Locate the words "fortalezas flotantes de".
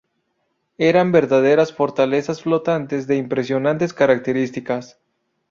1.73-3.17